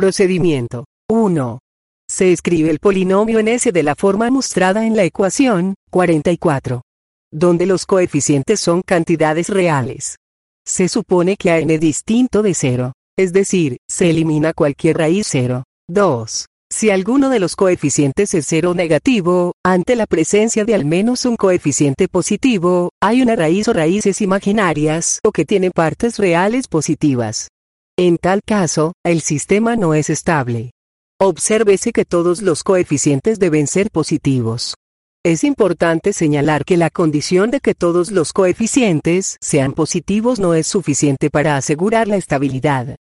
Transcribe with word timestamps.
Procedimiento 0.00 0.86
1. 1.10 1.58
Se 2.10 2.32
escribe 2.32 2.70
el 2.70 2.78
polinomio 2.78 3.38
en 3.38 3.48
S 3.48 3.70
de 3.70 3.82
la 3.82 3.94
forma 3.94 4.30
mostrada 4.30 4.86
en 4.86 4.96
la 4.96 5.04
ecuación 5.04 5.74
44, 5.90 6.80
donde 7.30 7.66
los 7.66 7.84
coeficientes 7.84 8.60
son 8.60 8.80
cantidades 8.80 9.50
reales. 9.50 10.16
Se 10.66 10.88
supone 10.88 11.36
que 11.36 11.50
a 11.50 11.58
n 11.58 11.78
distinto 11.78 12.40
de 12.40 12.54
0, 12.54 12.92
es 13.18 13.34
decir, 13.34 13.76
se 13.90 14.08
elimina 14.08 14.54
cualquier 14.54 14.96
raíz 14.96 15.26
0. 15.28 15.64
2. 15.90 16.46
Si 16.72 16.88
alguno 16.88 17.28
de 17.28 17.38
los 17.38 17.54
coeficientes 17.54 18.32
es 18.32 18.46
cero 18.48 18.72
negativo, 18.72 19.52
ante 19.62 19.96
la 19.96 20.06
presencia 20.06 20.64
de 20.64 20.74
al 20.74 20.86
menos 20.86 21.26
un 21.26 21.36
coeficiente 21.36 22.08
positivo, 22.08 22.88
hay 23.02 23.20
una 23.20 23.36
raíz 23.36 23.68
o 23.68 23.74
raíces 23.74 24.22
imaginarias 24.22 25.20
o 25.22 25.30
que 25.30 25.44
tienen 25.44 25.72
partes 25.72 26.16
reales 26.16 26.68
positivas. 26.68 27.48
En 28.02 28.16
tal 28.16 28.40
caso, 28.42 28.94
el 29.04 29.20
sistema 29.20 29.76
no 29.76 29.92
es 29.92 30.08
estable. 30.08 30.70
Obsérvese 31.20 31.92
que 31.92 32.06
todos 32.06 32.40
los 32.40 32.64
coeficientes 32.64 33.38
deben 33.38 33.66
ser 33.66 33.90
positivos. 33.90 34.74
Es 35.22 35.44
importante 35.44 36.14
señalar 36.14 36.64
que 36.64 36.78
la 36.78 36.88
condición 36.88 37.50
de 37.50 37.60
que 37.60 37.74
todos 37.74 38.10
los 38.10 38.32
coeficientes 38.32 39.36
sean 39.42 39.74
positivos 39.74 40.40
no 40.40 40.54
es 40.54 40.66
suficiente 40.66 41.28
para 41.28 41.58
asegurar 41.58 42.08
la 42.08 42.16
estabilidad. 42.16 42.96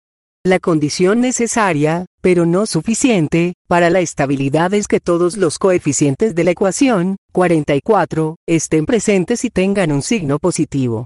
La 0.46 0.60
condición 0.60 1.22
necesaria, 1.22 2.06
pero 2.20 2.46
no 2.46 2.66
suficiente, 2.66 3.54
para 3.70 3.90
la 3.90 4.02
estabilidad 4.02 4.74
es 4.74 4.90
que 4.90 5.00
todos 5.00 5.38
los 5.38 5.60
coeficientes 5.60 6.36
de 6.36 6.44
la 6.44 6.52
ecuación, 6.52 7.16
44, 7.32 8.36
estén 8.46 8.86
presentes 8.86 9.46
y 9.46 9.50
tengan 9.50 9.94
un 9.94 10.02
signo 10.02 10.40
positivo. 10.40 11.06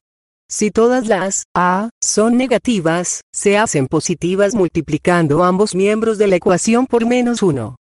Si 0.56 0.70
todas 0.70 1.08
las 1.08 1.46
A 1.56 1.90
son 2.00 2.38
negativas, 2.38 3.22
se 3.34 3.58
hacen 3.58 3.88
positivas 3.88 4.54
multiplicando 4.54 5.44
ambos 5.44 5.74
miembros 5.74 6.20
de 6.20 6.28
la 6.28 6.36
ecuación 6.36 6.86
por 6.86 7.08
menos 7.08 7.42
1. 7.42 7.76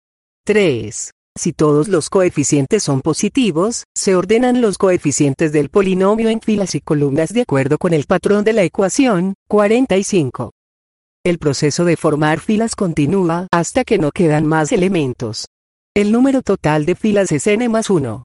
3. 0.45 1.11
Si 1.37 1.51
todos 1.51 1.89
los 1.89 2.09
coeficientes 2.09 2.83
son 2.83 3.01
positivos, 3.01 3.83
se 3.93 4.15
ordenan 4.15 4.61
los 4.61 4.77
coeficientes 4.77 5.51
del 5.51 5.67
polinomio 5.67 6.29
en 6.29 6.39
filas 6.39 6.73
y 6.73 6.79
columnas 6.79 7.33
de 7.33 7.41
acuerdo 7.41 7.77
con 7.77 7.93
el 7.93 8.05
patrón 8.05 8.45
de 8.45 8.53
la 8.53 8.63
ecuación, 8.63 9.33
45. 9.49 10.53
El 11.25 11.39
proceso 11.39 11.83
de 11.83 11.97
formar 11.97 12.39
filas 12.39 12.77
continúa 12.77 13.47
hasta 13.51 13.83
que 13.83 13.97
no 13.97 14.11
quedan 14.11 14.45
más 14.45 14.71
elementos. 14.71 15.45
El 15.93 16.13
número 16.13 16.41
total 16.41 16.85
de 16.85 16.95
filas 16.95 17.33
es 17.33 17.47
n 17.47 17.67
más 17.67 17.89
1. 17.89 18.23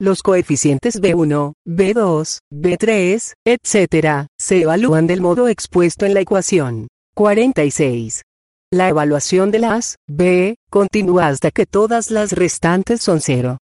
Los 0.00 0.22
coeficientes 0.22 1.02
B1, 1.02 1.54
B2, 1.66 2.38
B3, 2.52 3.32
etc., 3.44 4.28
se 4.38 4.62
evalúan 4.62 5.08
del 5.08 5.20
modo 5.20 5.48
expuesto 5.48 6.06
en 6.06 6.14
la 6.14 6.20
ecuación. 6.20 6.86
46. 7.16 8.22
La 8.70 8.88
evaluación 8.90 9.50
de 9.50 9.58
las 9.58 9.96
B 10.06 10.54
continúa 10.70 11.26
hasta 11.26 11.50
que 11.50 11.66
todas 11.66 12.12
las 12.12 12.30
restantes 12.30 13.02
son 13.02 13.20
cero. 13.20 13.58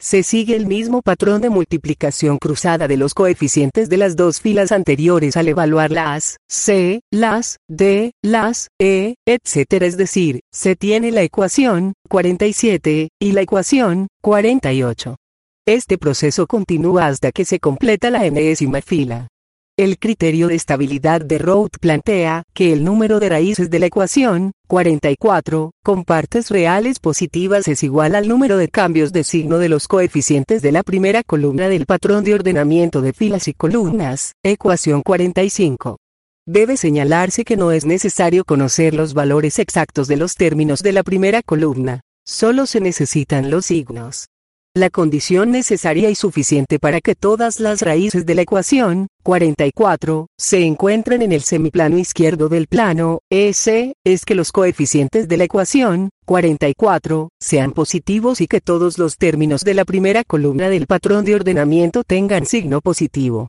Se 0.00 0.22
sigue 0.22 0.54
el 0.54 0.68
mismo 0.68 1.02
patrón 1.02 1.42
de 1.42 1.50
multiplicación 1.50 2.38
cruzada 2.38 2.86
de 2.86 2.96
los 2.96 3.12
coeficientes 3.12 3.88
de 3.88 3.96
las 3.96 4.14
dos 4.14 4.40
filas 4.40 4.70
anteriores 4.70 5.36
al 5.36 5.48
evaluar 5.48 5.90
las 5.90 6.36
C, 6.48 7.00
las 7.10 7.56
D, 7.68 8.12
las 8.22 8.68
E, 8.80 9.16
etc. 9.26 9.82
Es 9.82 9.96
decir, 9.96 10.38
se 10.52 10.76
tiene 10.76 11.10
la 11.10 11.22
ecuación 11.22 11.94
47 12.08 13.08
y 13.20 13.32
la 13.32 13.40
ecuación 13.40 14.06
48. 14.22 15.16
Este 15.72 15.98
proceso 15.98 16.48
continúa 16.48 17.06
hasta 17.06 17.30
que 17.30 17.44
se 17.44 17.60
completa 17.60 18.10
la 18.10 18.26
enésima 18.26 18.82
fila. 18.82 19.28
El 19.78 20.00
criterio 20.00 20.48
de 20.48 20.56
estabilidad 20.56 21.20
de 21.20 21.38
Roth 21.38 21.78
plantea 21.80 22.42
que 22.54 22.72
el 22.72 22.82
número 22.82 23.20
de 23.20 23.28
raíces 23.28 23.70
de 23.70 23.78
la 23.78 23.86
ecuación, 23.86 24.50
44, 24.66 25.70
con 25.84 26.02
partes 26.02 26.50
reales 26.50 26.98
positivas 26.98 27.68
es 27.68 27.84
igual 27.84 28.16
al 28.16 28.26
número 28.26 28.56
de 28.56 28.66
cambios 28.66 29.12
de 29.12 29.22
signo 29.22 29.58
de 29.58 29.68
los 29.68 29.86
coeficientes 29.86 30.60
de 30.60 30.72
la 30.72 30.82
primera 30.82 31.22
columna 31.22 31.68
del 31.68 31.86
patrón 31.86 32.24
de 32.24 32.34
ordenamiento 32.34 33.00
de 33.00 33.12
filas 33.12 33.46
y 33.46 33.54
columnas, 33.54 34.32
ecuación 34.42 35.02
45. 35.02 35.98
Debe 36.48 36.76
señalarse 36.78 37.44
que 37.44 37.56
no 37.56 37.70
es 37.70 37.86
necesario 37.86 38.44
conocer 38.44 38.92
los 38.92 39.14
valores 39.14 39.60
exactos 39.60 40.08
de 40.08 40.16
los 40.16 40.34
términos 40.34 40.82
de 40.82 40.94
la 40.94 41.04
primera 41.04 41.42
columna, 41.44 42.00
solo 42.26 42.66
se 42.66 42.80
necesitan 42.80 43.52
los 43.52 43.66
signos. 43.66 44.26
La 44.76 44.88
condición 44.88 45.50
necesaria 45.50 46.10
y 46.10 46.14
suficiente 46.14 46.78
para 46.78 47.00
que 47.00 47.16
todas 47.16 47.58
las 47.58 47.82
raíces 47.82 48.24
de 48.24 48.36
la 48.36 48.42
ecuación, 48.42 49.08
44, 49.24 50.28
se 50.38 50.64
encuentren 50.64 51.22
en 51.22 51.32
el 51.32 51.40
semiplano 51.40 51.98
izquierdo 51.98 52.48
del 52.48 52.68
plano, 52.68 53.18
S, 53.30 53.94
es 54.04 54.24
que 54.24 54.36
los 54.36 54.52
coeficientes 54.52 55.26
de 55.26 55.36
la 55.38 55.44
ecuación, 55.44 56.10
44, 56.24 57.30
sean 57.40 57.72
positivos 57.72 58.40
y 58.40 58.46
que 58.46 58.60
todos 58.60 58.96
los 58.96 59.16
términos 59.16 59.64
de 59.64 59.74
la 59.74 59.84
primera 59.84 60.22
columna 60.22 60.68
del 60.68 60.86
patrón 60.86 61.24
de 61.24 61.34
ordenamiento 61.34 62.04
tengan 62.04 62.46
signo 62.46 62.80
positivo. 62.80 63.48